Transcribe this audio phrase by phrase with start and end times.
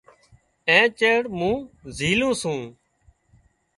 [0.67, 1.55] اين چيڙ مُون
[1.97, 2.59] زِيلُون سُون۔